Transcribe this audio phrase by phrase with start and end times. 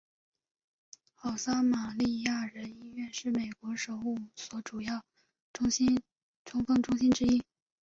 [1.13, 5.05] 好撒玛利亚人医院是美国首五所主要
[5.53, 5.69] 中
[6.65, 7.43] 风中心之一。